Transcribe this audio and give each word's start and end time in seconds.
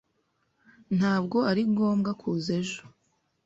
Ntabwo 0.97 1.37
ari 1.49 1.61
ngombwa 1.71 2.11
kuza 2.19 2.49
ejo. 2.59 2.81